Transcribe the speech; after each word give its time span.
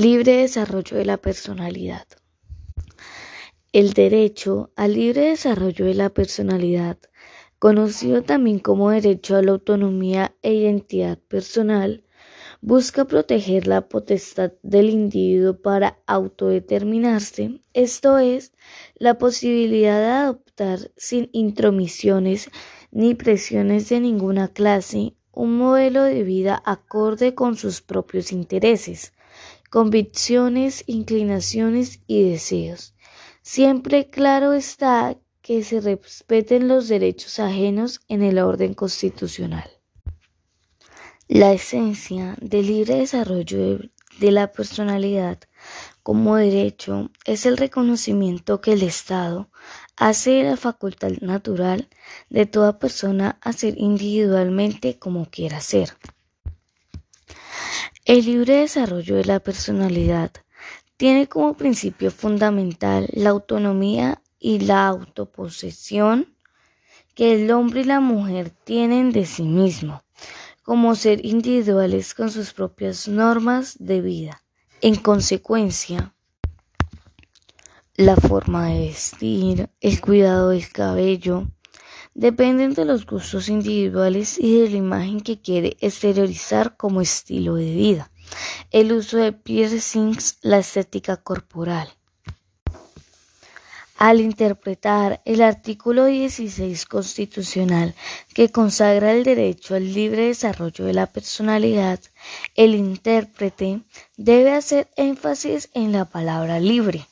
Libre 0.00 0.36
desarrollo 0.36 0.96
de 0.96 1.04
la 1.04 1.16
personalidad. 1.16 2.06
El 3.72 3.94
derecho 3.94 4.70
al 4.76 4.94
libre 4.94 5.22
desarrollo 5.22 5.86
de 5.86 5.94
la 5.94 6.10
personalidad, 6.10 6.98
conocido 7.58 8.22
también 8.22 8.60
como 8.60 8.90
derecho 8.90 9.34
a 9.34 9.42
la 9.42 9.50
autonomía 9.50 10.36
e 10.40 10.54
identidad 10.54 11.18
personal, 11.18 12.04
busca 12.60 13.06
proteger 13.06 13.66
la 13.66 13.88
potestad 13.88 14.52
del 14.62 14.90
individuo 14.90 15.60
para 15.60 15.98
autodeterminarse, 16.06 17.60
esto 17.74 18.18
es, 18.18 18.52
la 18.94 19.18
posibilidad 19.18 19.98
de 19.98 20.12
adoptar 20.12 20.92
sin 20.96 21.28
intromisiones 21.32 22.50
ni 22.92 23.16
presiones 23.16 23.88
de 23.88 23.98
ninguna 23.98 24.46
clase 24.46 25.16
un 25.32 25.58
modelo 25.58 26.04
de 26.04 26.22
vida 26.22 26.62
acorde 26.64 27.34
con 27.34 27.56
sus 27.56 27.80
propios 27.80 28.30
intereses 28.30 29.12
convicciones, 29.70 30.84
inclinaciones 30.86 32.00
y 32.06 32.30
deseos. 32.30 32.94
Siempre 33.42 34.10
claro 34.10 34.52
está 34.52 35.16
que 35.42 35.62
se 35.64 35.80
respeten 35.80 36.68
los 36.68 36.88
derechos 36.88 37.38
ajenos 37.38 38.00
en 38.08 38.22
el 38.22 38.38
orden 38.38 38.74
constitucional. 38.74 39.70
La 41.26 41.52
esencia 41.52 42.36
del 42.40 42.66
libre 42.66 42.96
desarrollo 42.96 43.78
de, 44.18 44.30
la 44.32 44.52
personalidad 44.52 45.38
como 46.02 46.36
derecho 46.36 47.10
es 47.24 47.46
el 47.46 47.56
reconocimiento 47.56 48.60
que 48.60 48.72
el 48.72 48.82
Estado 48.82 49.50
hace 49.96 50.30
de 50.30 50.44
la 50.44 50.56
facultad 50.56 51.12
natural 51.20 51.88
de 52.30 52.46
toda 52.46 52.78
persona 52.78 53.38
a 53.42 53.52
ser 53.52 53.74
individualmente 53.78 54.98
como 54.98 55.26
quiera 55.26 55.60
ser. 55.60 55.96
El 58.08 58.24
libre 58.24 58.60
desarrollo 58.60 59.16
de 59.16 59.26
la 59.26 59.38
personalidad 59.38 60.30
tiene 60.96 61.28
como 61.28 61.58
principio 61.58 62.10
fundamental 62.10 63.06
la 63.12 63.28
autonomía 63.28 64.22
y 64.38 64.60
la 64.60 64.86
autoposesión 64.86 66.34
que 67.14 67.34
el 67.34 67.50
hombre 67.50 67.82
y 67.82 67.84
la 67.84 68.00
mujer 68.00 68.48
tienen 68.48 69.12
de 69.12 69.26
sí 69.26 69.42
mismo, 69.42 70.04
como 70.62 70.94
ser 70.94 71.22
individuales 71.26 72.14
con 72.14 72.30
sus 72.30 72.54
propias 72.54 73.08
normas 73.08 73.76
de 73.78 74.00
vida. 74.00 74.42
En 74.80 74.96
consecuencia, 74.96 76.14
la 77.94 78.16
forma 78.16 78.68
de 78.68 78.86
vestir, 78.86 79.68
el 79.82 80.00
cuidado 80.00 80.48
del 80.48 80.66
cabello, 80.72 81.46
dependen 82.18 82.74
de 82.74 82.84
los 82.84 83.06
gustos 83.06 83.48
individuales 83.48 84.40
y 84.40 84.60
de 84.60 84.70
la 84.70 84.76
imagen 84.76 85.20
que 85.20 85.40
quiere 85.40 85.76
exteriorizar 85.80 86.76
como 86.76 87.00
estilo 87.00 87.54
de 87.54 87.72
vida. 87.72 88.10
El 88.72 88.92
uso 88.92 89.18
de 89.18 89.32
piercings, 89.32 90.38
la 90.42 90.58
estética 90.58 91.16
corporal. 91.18 91.88
Al 93.98 94.20
interpretar 94.20 95.22
el 95.24 95.42
artículo 95.42 96.06
16 96.06 96.86
constitucional 96.86 97.94
que 98.34 98.50
consagra 98.50 99.12
el 99.12 99.22
derecho 99.22 99.76
al 99.76 99.92
libre 99.94 100.26
desarrollo 100.26 100.86
de 100.86 100.94
la 100.94 101.06
personalidad, 101.06 102.00
el 102.56 102.74
intérprete 102.74 103.82
debe 104.16 104.54
hacer 104.54 104.88
énfasis 104.96 105.70
en 105.72 105.92
la 105.92 106.04
palabra 106.04 106.58
libre, 106.58 107.06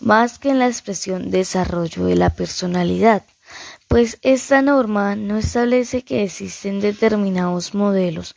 más 0.00 0.38
que 0.38 0.50
en 0.50 0.58
la 0.58 0.66
expresión 0.66 1.30
desarrollo 1.30 2.04
de 2.04 2.16
la 2.16 2.28
personalidad 2.28 3.22
pues 3.90 4.20
esta 4.22 4.62
norma 4.62 5.16
no 5.16 5.36
establece 5.36 6.02
que 6.02 6.22
existen 6.22 6.80
determinados 6.80 7.74
modelos 7.74 8.36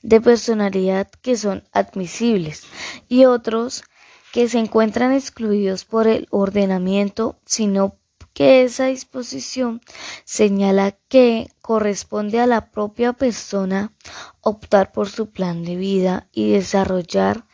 de 0.00 0.18
personalidad 0.18 1.10
que 1.20 1.36
son 1.36 1.62
admisibles 1.72 2.62
y 3.06 3.26
otros 3.26 3.84
que 4.32 4.48
se 4.48 4.58
encuentran 4.58 5.12
excluidos 5.12 5.84
por 5.84 6.06
el 6.06 6.26
ordenamiento, 6.30 7.38
sino 7.44 7.98
que 8.32 8.62
esa 8.62 8.86
disposición 8.86 9.82
señala 10.24 10.92
que 11.08 11.50
corresponde 11.60 12.40
a 12.40 12.46
la 12.46 12.70
propia 12.70 13.12
persona 13.12 13.92
optar 14.40 14.90
por 14.90 15.10
su 15.10 15.28
plan 15.28 15.64
de 15.64 15.76
vida 15.76 16.28
y 16.32 16.52
desarrollar 16.52 17.44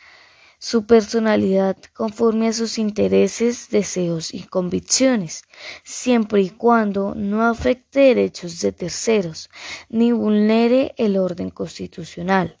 su 0.61 0.85
personalidad 0.85 1.75
conforme 1.91 2.47
a 2.47 2.53
sus 2.53 2.77
intereses, 2.77 3.69
deseos 3.71 4.31
y 4.31 4.43
convicciones, 4.43 5.41
siempre 5.83 6.43
y 6.43 6.51
cuando 6.51 7.15
no 7.15 7.41
afecte 7.41 8.01
derechos 8.01 8.61
de 8.61 8.71
terceros 8.71 9.49
ni 9.89 10.11
vulnere 10.11 10.93
el 10.97 11.17
orden 11.17 11.49
constitucional. 11.49 12.59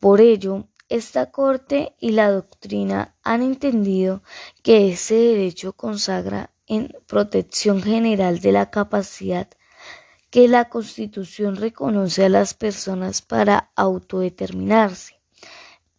Por 0.00 0.22
ello, 0.22 0.68
esta 0.88 1.30
Corte 1.30 1.94
y 2.00 2.12
la 2.12 2.30
doctrina 2.30 3.14
han 3.22 3.42
entendido 3.42 4.22
que 4.62 4.92
ese 4.92 5.14
derecho 5.14 5.74
consagra 5.74 6.50
en 6.66 6.96
protección 7.06 7.82
general 7.82 8.40
de 8.40 8.52
la 8.52 8.70
capacidad 8.70 9.50
que 10.30 10.48
la 10.48 10.70
Constitución 10.70 11.56
reconoce 11.56 12.24
a 12.24 12.30
las 12.30 12.54
personas 12.54 13.20
para 13.20 13.70
autodeterminarse 13.76 15.23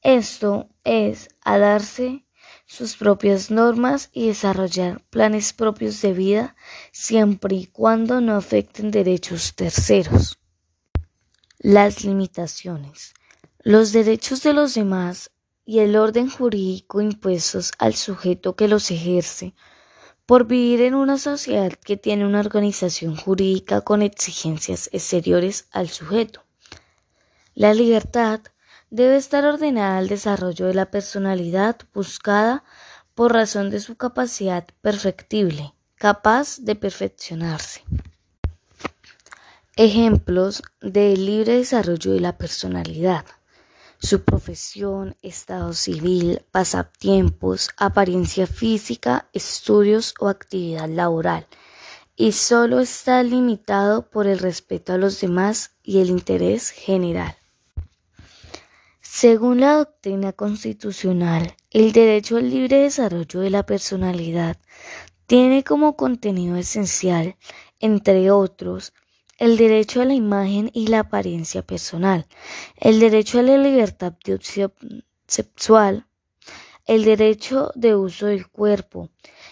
esto 0.06 0.70
es 0.84 1.30
a 1.42 1.58
darse 1.58 2.26
sus 2.68 2.96
propias 2.96 3.50
normas 3.50 4.12
y 4.14 4.28
desarrollar 4.28 5.02
planes 5.10 5.52
propios 5.52 6.00
de 6.04 6.14
vida 6.14 6.56
siempre 6.92 7.56
y 7.56 7.66
cuando 7.66 8.22
no 8.22 8.36
afecten 8.36 8.92
derechos 8.92 9.56
terceros. 9.56 10.38
Las 11.58 12.04
limitaciones. 12.04 13.16
Los 13.60 13.94
derechos 13.94 14.44
de 14.44 14.54
los 14.54 14.76
demás 14.76 15.32
y 15.66 15.80
el 15.80 15.96
orden 15.96 16.30
jurídico 16.30 17.02
impuestos 17.02 17.72
al 17.80 17.96
sujeto 17.96 18.56
que 18.56 18.68
los 18.68 18.92
ejerce 18.92 19.56
por 20.28 20.46
vivir 20.46 20.82
en 20.82 20.94
una 20.94 21.18
sociedad 21.18 21.72
que 21.72 21.98
tiene 21.98 22.28
una 22.28 22.42
organización 22.42 23.16
jurídica 23.16 23.82
con 23.82 24.04
exigencias 24.04 24.88
exteriores 24.92 25.68
al 25.72 25.90
sujeto. 25.90 26.44
La 27.56 27.74
libertad 27.74 28.42
debe 28.96 29.18
estar 29.18 29.46
ordenada 29.46 29.98
al 29.98 30.08
desarrollo 30.08 30.68
de 30.68 30.74
la 30.74 30.90
personalidad 30.90 31.76
buscada 31.94 32.64
por 33.14 33.34
razón 33.34 33.70
de 33.70 33.82
su 33.82 33.98
capacidad 33.98 34.66
perfectible, 34.82 35.74
capaz 35.96 36.60
de 36.60 36.76
perfeccionarse. 36.76 37.84
Ejemplos 39.76 40.64
del 40.80 41.26
libre 41.26 41.58
desarrollo 41.58 42.14
de 42.14 42.22
la 42.22 42.38
personalidad. 42.38 43.26
Su 44.00 44.24
profesión, 44.24 45.18
estado 45.22 45.74
civil, 45.74 46.42
pasatiempos, 46.52 47.72
apariencia 47.76 48.48
física, 48.48 49.28
estudios 49.34 50.14
o 50.22 50.30
actividad 50.30 50.88
laboral. 50.88 51.48
Y 52.16 52.32
solo 52.32 52.80
está 52.80 53.22
limitado 53.24 54.10
por 54.10 54.26
el 54.28 54.40
respeto 54.40 54.94
a 54.94 54.98
los 54.98 55.20
demás 55.20 55.72
y 55.84 56.00
el 56.00 56.10
interés 56.10 56.70
general. 56.70 57.36
Según 59.18 59.62
la 59.62 59.78
doctrina 59.78 60.34
constitucional, 60.34 61.56
el 61.72 61.94
derecho 61.94 62.36
al 62.36 62.50
libre 62.50 62.80
desarrollo 62.80 63.40
de 63.40 63.50
la 63.50 63.66
personalidad 63.66 64.58
tiene 65.26 65.64
como 65.64 65.96
contenido 65.96 66.58
esencial, 66.58 67.38
entre 67.80 68.30
otros, 68.30 68.92
el 69.38 69.56
derecho 69.56 70.02
a 70.02 70.06
la 70.06 70.16
imagen 70.16 70.70
y 70.74 70.88
la 70.88 71.00
apariencia 71.00 71.62
personal, 71.62 72.28
el 72.76 73.00
derecho 73.00 73.40
a 73.40 73.44
la 73.44 73.58
libertad 73.58 74.16
de 74.26 74.38
sexual, 75.28 76.08
el 76.86 77.04
derecho 77.04 77.72
de 77.74 77.96
uso 77.96 78.28
del 78.28 78.48
cuerpo, 78.48 79.10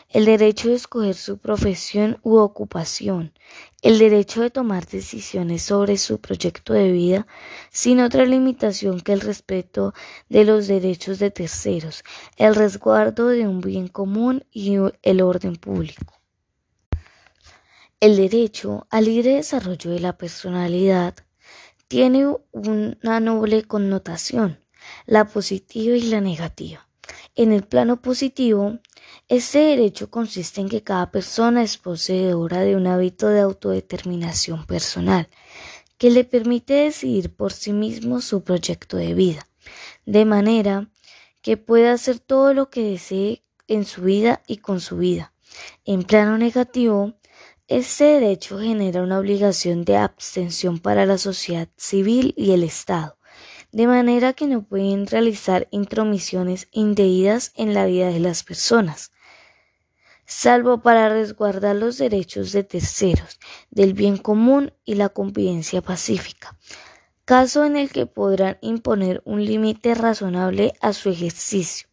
el 0.10 0.26
derecho 0.26 0.70
de 0.70 0.76
escoger 0.76 1.16
su 1.16 1.40
profesión 1.40 2.20
u 2.22 2.38
ocupación, 2.38 3.34
el 3.82 3.98
derecho 3.98 4.42
de 4.42 4.52
tomar 4.52 4.86
decisiones 4.86 5.64
sobre 5.64 5.98
su 5.98 6.22
proyecto 6.22 6.74
de 6.74 6.92
vida 6.92 7.26
sin 7.72 8.02
otra 8.02 8.26
limitación 8.26 9.02
que 9.02 9.14
el 9.14 9.22
respeto 9.22 9.96
de 10.30 10.46
los 10.46 10.68
derechos 10.68 11.18
de 11.18 11.32
terceros, 11.32 12.04
el 12.38 12.54
resguardo 12.54 13.30
de 13.30 13.48
un 13.48 13.62
bien 13.62 13.88
común 13.88 14.46
y 14.52 14.76
el 15.02 15.22
orden 15.22 15.56
público. 15.56 16.14
El 18.00 18.16
derecho 18.16 18.86
al 18.92 19.06
libre 19.06 19.38
desarrollo 19.38 19.90
de 19.90 20.00
la 20.02 20.18
personalidad 20.18 21.16
tiene 21.88 22.28
una 22.52 23.20
noble 23.20 23.64
connotación, 23.64 24.60
la 25.08 25.26
positiva 25.26 25.96
y 25.96 26.04
la 26.04 26.22
negativa. 26.22 26.88
En 27.36 27.52
el 27.52 27.64
plano 27.64 28.00
positivo, 28.00 28.78
este 29.28 29.58
derecho 29.58 30.12
consiste 30.12 30.62
en 30.62 30.70
que 30.70 30.84
cada 30.84 31.10
persona 31.10 31.64
es 31.64 31.78
poseedora 31.78 32.60
de 32.60 32.76
un 32.76 32.86
hábito 32.86 33.28
de 33.28 33.40
autodeterminación 33.40 34.68
personal 34.68 35.28
que 35.98 36.12
le 36.12 36.26
permite 36.26 36.74
decidir 36.74 37.36
por 37.36 37.52
sí 37.52 37.74
mismo 37.74 38.22
su 38.22 38.44
proyecto 38.44 38.98
de 38.98 39.16
vida, 39.16 39.48
de 40.06 40.26
manera 40.26 40.92
que 41.42 41.58
pueda 41.58 41.94
hacer 41.94 42.20
todo 42.20 42.54
lo 42.54 42.70
que 42.70 42.84
desee 42.84 43.44
en 43.68 43.86
su 43.86 44.04
vida 44.04 44.44
y 44.46 44.58
con 44.58 44.80
su 44.80 44.98
vida. 44.98 45.34
En 45.86 46.04
plano 46.04 46.38
negativo, 46.38 47.14
este 47.68 48.04
derecho 48.04 48.60
genera 48.60 49.02
una 49.02 49.18
obligación 49.18 49.86
de 49.86 49.98
abstención 49.98 50.78
para 50.78 51.08
la 51.08 51.18
sociedad 51.18 51.68
civil 51.78 52.36
y 52.38 52.52
el 52.52 52.64
Estado, 52.64 53.18
de 53.74 53.88
manera 53.88 54.32
que 54.32 54.48
no 54.48 54.64
pueden 54.64 55.06
realizar 55.06 55.68
intromisiones 55.72 56.70
indebidas 56.72 57.52
en 57.56 57.74
la 57.74 57.86
vida 57.86 58.08
de 58.08 58.22
las 58.22 58.44
personas, 58.44 59.12
salvo 60.26 60.82
para 60.82 61.10
resguardar 61.10 61.76
los 61.76 61.98
derechos 61.98 62.54
de 62.54 62.64
terceros, 62.64 63.40
del 63.70 63.94
bien 63.94 64.16
común 64.16 64.72
y 64.86 64.96
la 64.96 65.10
convivencia 65.10 65.82
pacífica, 65.82 66.58
caso 67.26 67.66
en 67.66 67.76
el 67.76 67.90
que 67.90 68.06
podrán 68.06 68.58
imponer 68.62 69.22
un 69.26 69.44
límite 69.44 69.94
razonable 69.94 70.74
a 70.80 70.94
su 70.94 71.10
ejercicio 71.10 71.90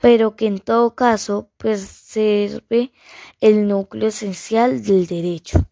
pero 0.00 0.36
que 0.36 0.46
en 0.46 0.60
todo 0.60 0.94
caso 0.94 1.50
preserve 1.56 2.92
el 3.40 3.66
núcleo 3.68 4.08
esencial 4.08 4.82
del 4.82 5.06
derecho. 5.06 5.67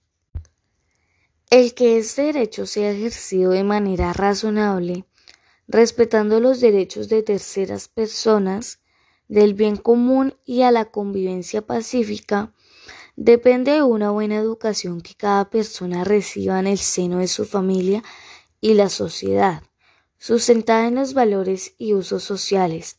El 1.49 1.75
que 1.75 1.97
este 1.97 2.23
derecho 2.23 2.67
sea 2.67 2.91
ejercido 2.91 3.53
de 3.53 3.63
manera 3.63 4.13
razonable, 4.13 5.05
respetando 5.69 6.41
los 6.41 6.61
derechos 6.61 7.09
de 7.09 7.23
terceras 7.23 7.87
personas, 7.87 8.81
del 9.29 9.55
bien 9.55 9.77
común 9.77 10.35
y 10.45 10.63
a 10.63 10.73
la 10.73 10.87
convivencia 10.87 11.63
pacífica, 11.63 12.53
depende 13.15 13.73
de 13.73 13.83
una 13.83 14.11
buena 14.11 14.35
educación 14.35 15.01
que 15.01 15.15
cada 15.15 15.49
persona 15.49 16.03
reciba 16.03 16.59
en 16.59 16.67
el 16.67 16.79
seno 16.79 17.19
de 17.19 17.29
su 17.29 17.45
familia 17.45 18.03
y 18.61 18.75
la 18.75 18.89
sociedad, 18.89 19.63
sustentada 20.19 20.89
en 20.89 20.97
los 20.97 21.15
valores 21.15 21.75
y 21.79 21.95
usos 21.95 22.25
sociales, 22.25 22.99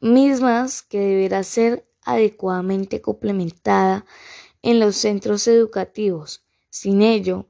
mismas 0.00 0.82
que 0.82 0.98
deberá 0.98 1.42
ser 1.42 1.86
adecuadamente 2.04 3.02
complementada 3.02 4.06
en 4.62 4.80
los 4.80 4.96
centros 4.96 5.46
educativos. 5.46 6.43
Sin 6.76 7.02
ello, 7.02 7.46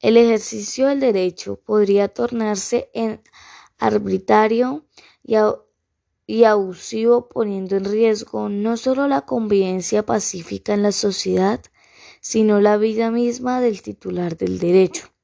el 0.00 0.16
ejercicio 0.16 0.88
del 0.88 0.98
derecho 0.98 1.54
podría 1.54 2.08
tornarse 2.08 2.90
en 2.94 3.22
arbitrario 3.78 4.84
y, 5.22 5.36
y 6.26 6.42
abusivo 6.42 7.28
poniendo 7.28 7.76
en 7.76 7.84
riesgo 7.84 8.48
no 8.48 8.76
solo 8.76 9.06
la 9.06 9.20
convivencia 9.20 10.04
pacífica 10.04 10.74
en 10.74 10.82
la 10.82 10.90
sociedad, 10.90 11.60
sino 12.20 12.60
la 12.60 12.76
vida 12.76 13.12
misma 13.12 13.60
del 13.60 13.82
titular 13.82 14.36
del 14.36 14.58
derecho. 14.58 15.15